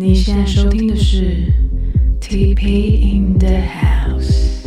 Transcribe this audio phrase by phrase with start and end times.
[0.00, 1.52] 你现在收听的是
[2.20, 4.64] TP in the House。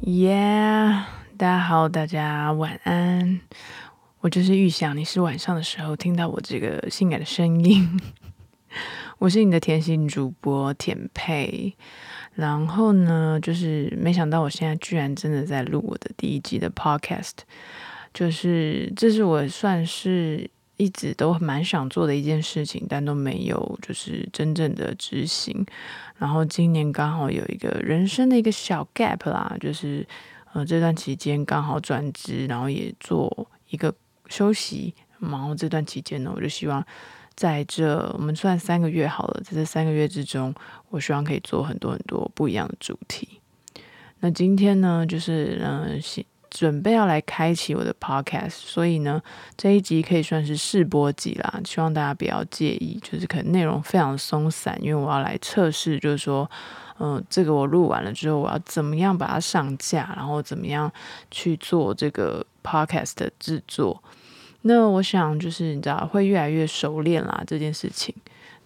[0.00, 1.04] Yeah，
[1.36, 3.38] 大家好，大家晚安。
[4.22, 7.88] 我就是预想你是晚上的时候听到我这个性感的声音。
[9.18, 11.76] 我是你的甜心主播甜佩。
[12.34, 17.34] 然后呢，就是没想到我现在居然真的在录我的第一集的 Podcast。
[18.12, 20.50] 就是这是我算是。
[20.82, 25.64] 一直都蛮想做的一件事情，但都没有就是真正的执行。
[26.18, 30.04] 然后今年刚好有一个人生的一个小 gap 啦，就是
[30.52, 33.94] 呃这段期间刚好转职，然后也做一个
[34.26, 34.92] 休息。
[35.20, 36.84] 然后这段期间呢，我就希望
[37.36, 40.52] 在这我们算三个月好了，在这三个月之中，
[40.90, 43.40] 我希望可以做很多很多不一样的主题。
[44.18, 46.02] 那今天呢，就是嗯。
[46.52, 49.22] 准备要来开启我的 podcast，所以呢，
[49.56, 56.48] 这一集可以算是试播集啦，希望大家不要介意，就是可能内容非常松散，因为我要来测试，就是说，
[56.98, 60.92] 嗯，这个我录完了之后，我要怎么样把它上架，然后怎么样
[61.30, 64.02] 去做这个 podcast 的制作。
[64.60, 68.14] 那我想就是你知道会越来越熟练啦这件事情。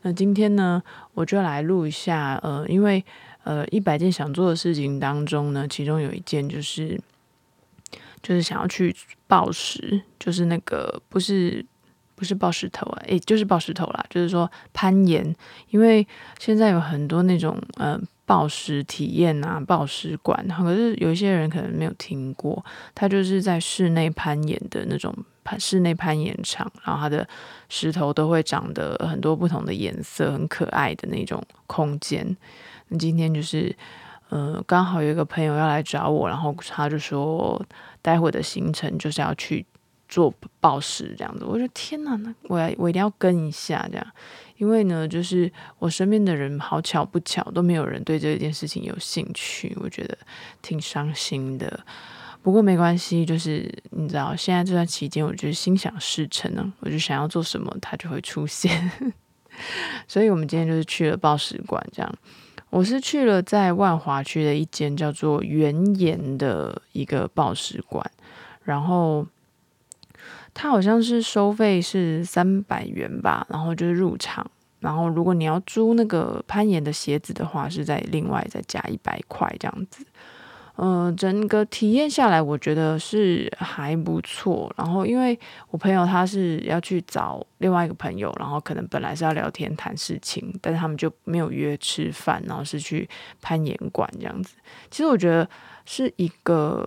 [0.03, 0.83] 那今天呢，
[1.15, 3.05] 我就来录一下，呃，因为
[3.45, 7.01] 呃一百件想做的事情当中呢，其中有一件就是。
[8.27, 8.93] 就是想要去
[9.29, 11.65] 暴石，就是那个不是
[12.17, 14.05] 不是暴石头啊，诶，就是暴石头啦。
[14.11, 15.33] 就是说攀岩，
[15.71, 16.05] 因为
[16.41, 22.65] 现在有很多那种呃暴石体验啊，暴石馆，可是有一些人可能没有听过，
[22.97, 25.15] 他就是在室内攀岩的那种
[25.57, 27.25] 室内攀岩场，然后它的
[27.69, 32.37] 石头都会长得很多不同的颜色，很可爱的那种空间。
[32.89, 33.73] 那今天就是。
[34.31, 37.65] 嗯，刚好有一个朋友要来找我，然后他就说，
[38.03, 39.65] 待会的行程就是要去
[40.09, 41.45] 做报时这样子。
[41.45, 44.07] 我说天哪，那我要我一定要跟一下这样，
[44.57, 50.19] 因为呢，就是我身边的人好巧不巧都没有人对这件事情有兴趣，我觉得
[50.61, 51.85] 挺伤心的。
[52.43, 58.91] 不过没关系，就是你知道，现在这段期间，我觉得心想事成呢，我就想要做什么，它就会出现。
[60.07, 62.15] 所以我们今天就是去了报时馆这样。
[62.77, 68.05] 我是去了在万华区的一间叫做原岩的一个报时馆，
[68.65, 69.27] 然后
[70.53, 74.47] 它好像是收费是三百元吧，然后就是入场，
[74.81, 80.05] 然后如果你要租那个攀岩的鞋子的话，是在另外再加一百块这样子。
[80.79, 84.71] 嗯，整个体验下来，我觉得是还不错。
[84.77, 85.39] 然后，因为
[85.71, 93.09] 我朋友他是要去找另外一个朋友，然后可能本来是要聊天谈事情，但是他们就没有约吃饭，然后是去
[93.41, 94.55] 攀岩馆这样子。
[94.91, 95.49] 其实我觉得
[95.87, 96.87] 是一个，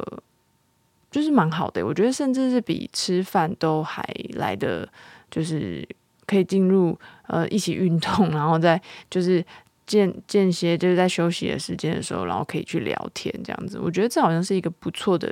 [1.09, 1.83] 就是蛮好的。
[1.83, 4.88] 我觉得甚至是比吃饭都还来的，
[5.31, 5.83] 就是
[6.28, 6.95] 可以进入
[7.25, 8.79] 呃一起运动，然后再
[9.09, 9.44] 就是。
[9.89, 15.27] 间间歇就是在休息的时间的时候，然后可以去聊天这样子，我觉得这好像是一个不错的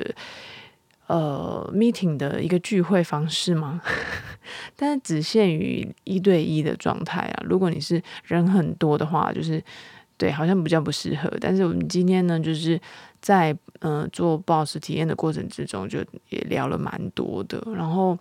[1.05, 3.79] 呃 meeting 的一个聚会方式吗？
[4.75, 7.43] 但是只限于一对一的状态啊。
[7.45, 9.63] 如果你是人很多的话，就是
[10.17, 11.31] 对，好像比较不适合。
[11.39, 12.81] 但是我们今天呢，就是
[13.21, 18.17] 在呃做 boss 体验的过程之中，就也聊了蛮多的，然后。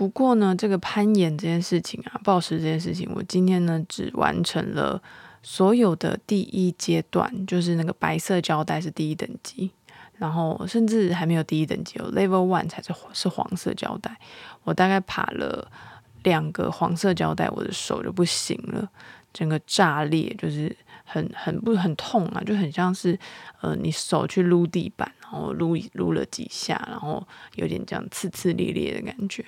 [0.00, 4.98] 不过呢，这个攀岩这件事情啊，暴食这件事情，我今天呢只完成了
[5.42, 9.70] 所有的第一阶段，就是那个白色胶带是第一等级，
[10.16, 14.18] 然后甚至还没有第一等级哦，Level One 才是是黄色胶带。
[14.64, 15.70] 我大概爬了
[16.22, 18.88] 两个黄色胶带，我的手就不行了，
[19.34, 20.74] 整个炸裂，就是
[21.04, 23.18] 很很不很痛啊，就很像是
[23.60, 27.22] 呃你手去撸地板，然后撸撸了几下，然后
[27.56, 29.44] 有点这样刺刺裂裂的感觉。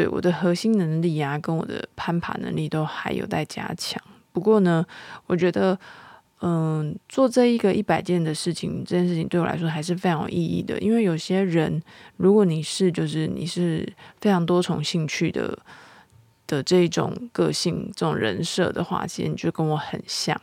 [0.00, 4.02] 对我的核心能力啊，跟我的攀爬能力都还有待加强。
[4.32, 4.82] 不过呢，
[5.26, 5.78] 我觉得，
[6.40, 10.78] 嗯，做这一个一百件的事情，这件事情对我来说还是非常有意义的。
[10.78, 11.82] 因为有些人，
[12.16, 13.86] 如果你是就是你是
[14.22, 15.58] 非常多重兴趣的
[16.50, 20.38] 的这种个性、这种人设的话，其实你就跟我很像。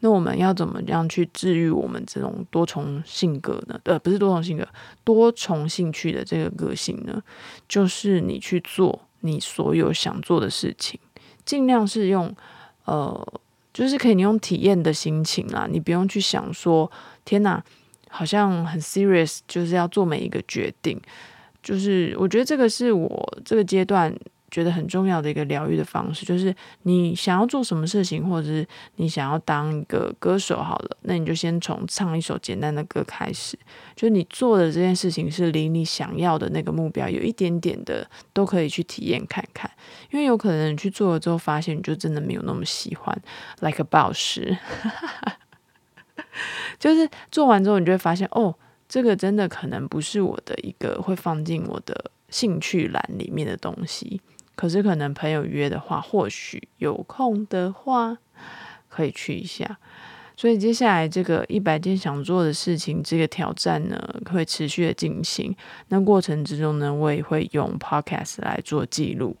[0.00, 3.80] 那我们要怎么样去治愈我们这种多重性格呢？
[3.84, 4.66] 呃，不是多重性格，
[5.04, 7.22] 多重兴趣的这个个性呢？
[7.68, 10.98] 就是你去做你所有想做的事情，
[11.44, 12.34] 尽量是用
[12.86, 13.40] 呃，
[13.72, 16.90] 就是可以你用体验的心情啦，你不用去想说
[17.24, 17.62] 天哪，
[18.10, 21.00] 好像很 serious，就是要做每一个决定。
[21.62, 24.14] 就是我觉得这个是我这个阶段
[24.54, 26.54] 觉得很重要的一个疗愈的方式，就是
[26.84, 28.64] 你想要做什么事情，或者是
[28.94, 33.58] 你想要当一个歌手好了，那你就先从唱一首简单的歌开始。
[33.96, 39.68] 就你做的这件事情是离你想要的那个目标有一点点的，都可以去体验看看。
[40.12, 43.22] 因为有可能你去做了之后，发现你就真的没有那么喜欢
[43.58, 44.56] ，like 宝石，
[46.78, 48.54] 就是做完之后，你就会发现哦，
[48.88, 54.20] 这个真的可能不是我的一个会放进我的兴趣栏里面的东西。
[54.54, 58.16] 可是可能朋友约的话，或许有空的话
[58.88, 59.78] 可以去一下。
[60.36, 63.96] 所以接下来这个一百件想做的事情这个挑战呢，
[64.32, 65.54] 会持续的进行。
[65.88, 69.36] 那过程之中呢，我也会用 podcast 来做记录，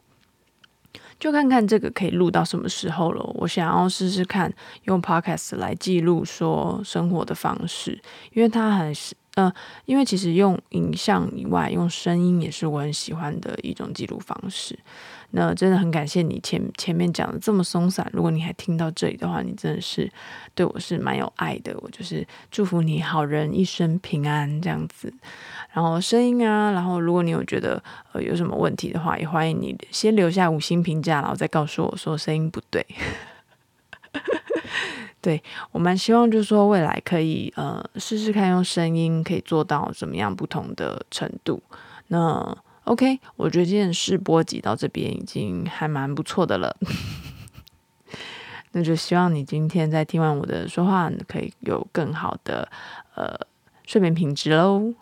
[1.18, 3.22] 就看看这个可以录到什么时候了。
[3.34, 4.52] 我想要试试看
[4.84, 8.00] 用 podcast 来记录说生活的方式，
[8.32, 8.94] 因为它很。
[9.36, 9.52] 嗯，
[9.84, 14.78] 因为其实用影像以外，用声音也是我很喜欢的一种记录方式。
[15.30, 20.08] 那真的很感谢你前前面讲的这么松散，如果你还听到这里的话，你真的是
[20.54, 21.76] 对我是蛮有爱的。
[21.80, 25.12] 我就是祝福你好人一生平安这样子。
[25.72, 27.82] 然后声音啊，然后如果你有觉得
[28.12, 32.86] 呃有什么问题的话，也欢迎你先留下五星评价，然后再告诉我说声音不对。
[35.24, 35.42] 对
[35.72, 41.62] 我蛮希望，就是说未来可以呃试试看用声音可以做到怎么样不同的程度。
[42.08, 42.54] 那
[42.84, 46.76] OK，我觉得今天试播集到这边已经还蛮不错的了。
[48.72, 52.68] 那就希望你今天在听完我的说话，可以有更好的
[53.14, 53.34] 呃
[53.86, 54.92] 睡眠品质喽。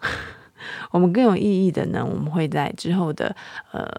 [0.93, 3.35] 我们更有意义的呢，我们会在之后的
[3.73, 3.91] 呃。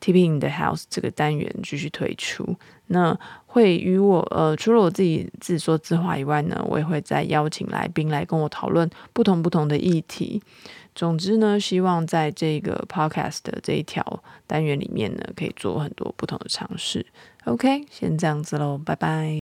[0.00, 2.56] Tipping the house 这个单元继续推出，
[2.86, 10.40] 那会与我呃，除了我自己自说自话以外呢，我也会再邀请来宾来跟我讨论不同不同的议题。
[10.94, 17.04] 总之呢，希望在这个 podcast 的这一条单元里面呢，可以做很多不同的尝试。
[17.44, 19.36] OK，先这样子喽，拜拜。